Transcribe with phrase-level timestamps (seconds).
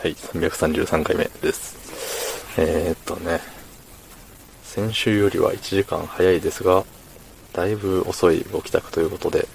[0.00, 1.76] はい、333回目です。
[2.56, 3.40] えー、っとね、
[4.62, 6.84] 先週よりは1時間早いですが、
[7.52, 9.48] だいぶ遅いご帰宅ということで、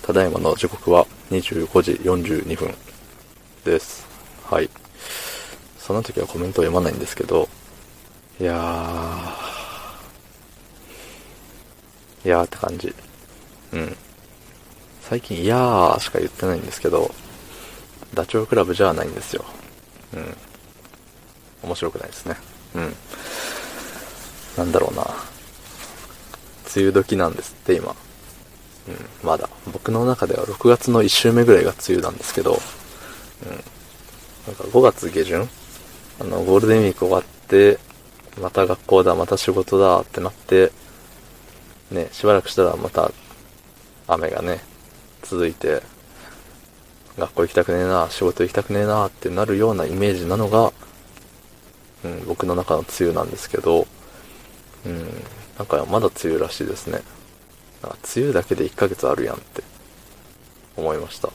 [0.00, 2.74] ただいまの時刻は25時42分
[3.66, 4.06] です。
[4.44, 4.70] はい。
[5.76, 7.50] その時はコメントを読まないんですけど、
[8.40, 12.94] いやー、いやーって感じ。
[13.74, 13.94] うん。
[15.02, 17.14] 最近、いやーしか言ってないんですけど、
[18.14, 19.44] ダチョウ倶楽部じゃないんですよ。
[20.14, 20.36] うん。
[21.64, 22.36] 面白くないですね。
[22.74, 22.96] うん。
[24.56, 25.02] なんだろうな。
[26.74, 27.94] 梅雨時なんですって、今。
[28.86, 29.48] うん、まだ。
[29.72, 32.60] 僕の中では6月の1週目ぐらいが梅雨なんですけど、
[33.46, 33.50] うん。
[33.50, 33.60] なん
[34.56, 35.48] か5月下旬？
[36.20, 37.78] あの、ゴールデンウィーク終わって、
[38.40, 40.70] また学校だ、また仕事だってなって、
[41.90, 43.10] ね、しばらくしたらまた
[44.06, 44.60] 雨がね、
[45.22, 45.82] 続いて、
[47.18, 50.72] 学校行きたくねえな、仕事行きたくねえなってなるようなイメージなのが、
[52.04, 53.86] うん、僕の中の梅雨なんですけど、
[54.84, 55.24] うん、
[55.58, 57.00] なんかまだ梅雨らしいですね。
[57.82, 59.62] なんか梅雨だけで1ヶ月あるやんって
[60.76, 61.30] 思いました。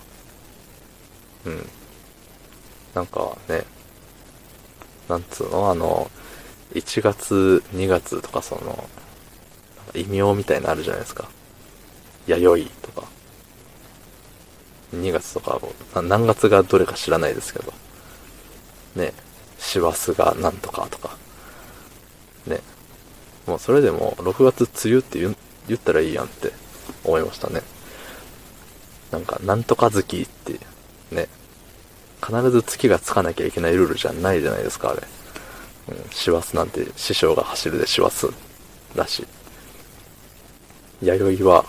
[1.45, 1.69] うん。
[2.93, 3.63] なんかね、
[5.07, 6.09] なんつうのあの、
[6.73, 8.89] 1月、2月とかその、
[9.95, 11.29] 異名みたいなのあるじゃないですか。
[12.27, 13.07] 弥生とか。
[14.93, 15.59] 2月とか
[16.01, 17.73] 何月がどれか知らないですけど。
[18.95, 19.13] ね、
[19.59, 21.15] 師走がなんとかとか。
[22.47, 22.59] ね。
[23.45, 25.35] もうそれでも6月梅雨って言
[25.67, 26.51] 言ったらいいやんって
[27.03, 27.61] 思いましたね。
[29.11, 30.59] なんか、なんとか月って、
[31.11, 31.27] ね。
[32.25, 35.01] 必ず月がつかなきゃいけないルールじゃないじゃないですか、あれ。
[35.89, 38.27] うん、師走なんて師匠が走るで師走
[38.95, 39.25] だし。
[41.01, 41.65] 弥生は、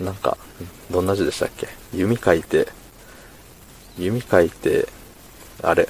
[0.00, 0.38] なんか、
[0.90, 1.68] どんな字でしたっけ？
[1.92, 2.68] 弓書いて、
[3.98, 4.88] 弓書いて、
[5.62, 5.88] あれ、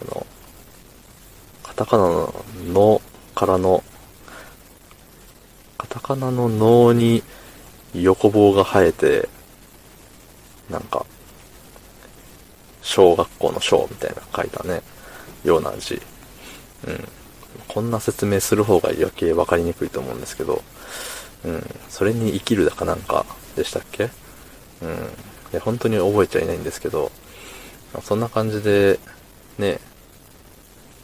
[0.00, 0.26] あの、
[1.64, 3.02] カタカナのの
[3.34, 3.82] からの、
[5.78, 7.24] カタカナののに
[7.92, 9.28] 横棒が生えて、
[10.70, 11.04] なんか、
[12.82, 14.82] 小学校の小みたいな書いたね、
[15.42, 16.00] ような字。
[16.86, 17.08] うん。
[17.72, 20.62] こんな説明する方が余計分かりにくいと思うんですけど、
[21.44, 21.66] うん。
[21.88, 23.24] それに生きるだかなんか
[23.56, 24.10] でしたっけ？
[24.82, 24.90] うん。
[24.90, 24.92] い
[25.52, 27.12] や、本当に覚えちゃいないんですけど、
[28.02, 28.98] そんな感じで、
[29.58, 29.78] ね、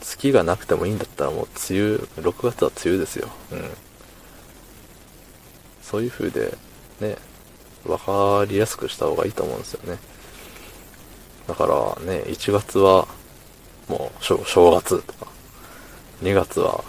[0.00, 3.28] 月がなくてもいいんだったらもう梅雨、6月は梅雨ですよ。
[3.52, 3.70] うん。
[5.82, 6.56] そういう風で、
[7.00, 7.16] ね、
[7.84, 9.98] 分かりやすくした方がいいと思うんですよね。
[11.46, 13.06] だからね、1月は
[13.88, 15.25] もう正正月とか、
[16.22, 16.82] 2月は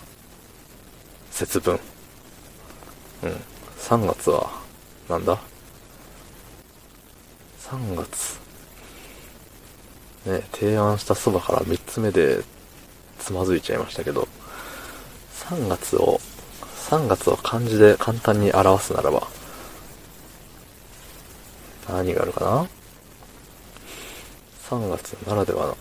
[1.31, 1.79] 節分。
[3.23, 3.29] うん。
[3.77, 4.49] 3月は、
[5.09, 5.37] なんだ
[7.59, 8.39] ?3 月。
[10.25, 12.43] ね、提案したそばから3つ目で
[13.19, 14.27] つまずいちゃいましたけど、
[15.49, 16.19] 3月を、
[16.89, 19.27] 3月を漢字で簡単に表すならば、
[21.89, 22.67] 何があるかな
[24.69, 25.77] ?3 月ならではの、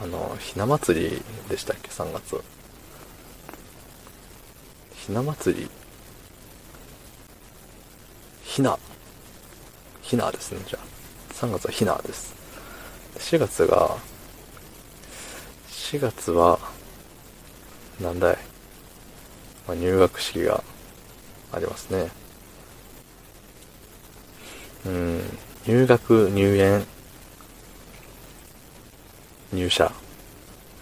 [0.00, 2.42] あの、ひな祭りでしたっけ ?3 月。
[4.94, 5.70] ひな祭り
[8.42, 8.78] ひな。
[10.02, 10.94] ひなですね、じゃあ。
[11.34, 12.34] 3月はひなです。
[13.18, 13.96] 4月が、
[15.68, 16.58] 4月は、
[18.00, 18.38] なんだい。
[19.66, 20.62] まあ、入学式が
[21.52, 22.10] ありますね。
[24.86, 25.20] うん、
[25.66, 26.86] 入学、入園、
[29.54, 29.92] 入社、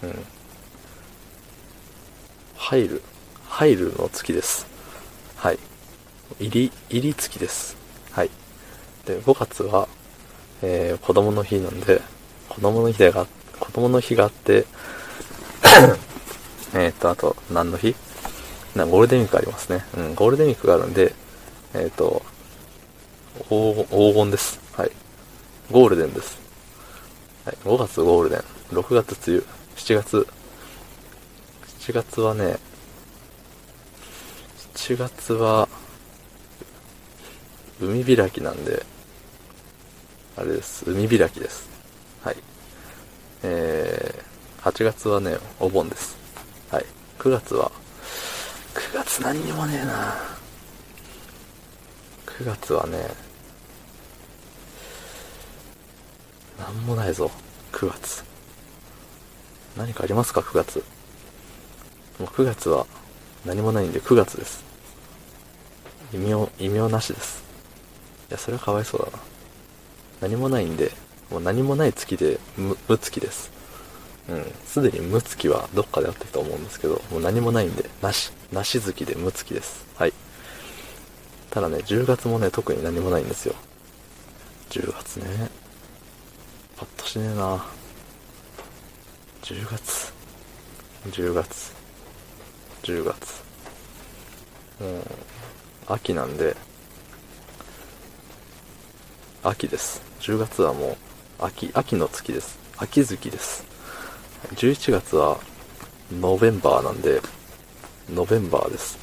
[0.01, 0.25] うん。
[2.55, 3.01] 入る、
[3.47, 4.67] 入るの月です。
[5.37, 5.59] はい。
[6.39, 7.77] 入り、入り月です。
[8.11, 8.29] はい。
[9.05, 9.87] で、5月は、
[10.61, 12.01] えー、子供の日なんで、
[12.49, 13.27] 子供の日が、
[13.59, 14.65] 子供の日があって、
[16.75, 17.95] えっと、あと、何の日？
[18.75, 19.85] なゴールデンウィークありますね。
[19.97, 21.13] うん、ゴールデンウィークがあるんで、
[21.73, 22.23] えっ、と、
[23.49, 24.59] 黄金です。
[24.73, 24.91] はい。
[25.71, 26.37] ゴールデンです。
[27.45, 27.57] はい。
[27.63, 28.43] 5月ゴールデン。
[28.73, 29.45] 6月梅雨。
[29.75, 30.27] 7月。
[31.79, 32.57] 7月はね、
[34.73, 35.69] 7月は、
[37.79, 38.83] 海開きなんで、
[40.35, 40.89] あれです。
[40.89, 41.69] 海開きです。
[42.23, 42.37] はい。
[43.43, 46.17] えー、8月はね、お盆です。
[46.71, 46.85] はい。
[47.19, 47.71] 9月は、
[48.73, 50.15] 9月何にもねえな
[52.25, 52.97] 9月はね、
[56.57, 57.29] なんもないぞ、
[57.71, 58.32] 9月。
[59.77, 60.83] 何かありますか、9月。
[62.19, 62.85] もう9月は
[63.45, 64.63] 何もないんで9月です。
[66.13, 67.43] 異名、異名なしです。
[68.29, 69.19] いや、それはかわいそうだな。
[70.21, 70.91] 何もないんで、
[71.31, 73.51] もう何もない月で無、無月です。
[74.29, 74.53] うん。
[74.65, 79.85] すでに無月はどっかであったと思うんですけど、もう何もないんで、なし、なし月で無月です。
[79.95, 80.13] はい。
[81.49, 83.55] ただね、10月もね、特に何もないんですよ。
[84.69, 85.49] 10月ね。
[86.77, 87.65] パッとしねえな。
[89.43, 90.13] 10月。
[91.11, 91.73] 10月。
[92.83, 93.43] 10月。
[94.79, 95.01] もう、
[95.85, 96.55] 秋なんで、
[99.43, 100.01] 秋です。
[100.21, 102.57] 10月はもう、秋、秋の月です。
[102.77, 103.65] 秋月です。
[104.55, 105.37] 11月は、
[106.17, 107.19] ノベンバーなんで、
[108.09, 108.97] ノベンバーです。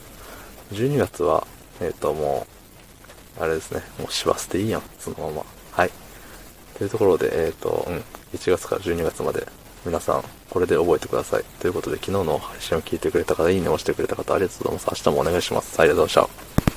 [0.73, 1.47] 12月は、
[1.83, 2.47] えっ、と、も
[3.39, 5.45] う、あれですね、もう師走でいいやん、そのまま。
[5.73, 5.91] はい。
[6.79, 7.97] というところで、えっ、と、うん、
[8.33, 9.47] 1月から12月まで、
[9.85, 11.45] 皆さん、これで覚えてください。
[11.59, 15.05] ということで、昨日の配信を聞いてくれた方、いいねを押してくれた方、ありがとうございます。
[15.07, 15.81] 明日もお願いします。
[15.81, 16.50] ありがとうございました。